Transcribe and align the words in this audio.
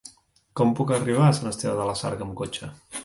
Com 0.61 0.71
puc 0.79 0.93
arribar 0.95 1.27
a 1.27 1.35
Sant 1.41 1.49
Esteve 1.51 1.75
de 1.81 1.87
la 1.91 1.95
Sarga 2.01 2.27
amb 2.29 2.35
cotxe? 2.41 2.71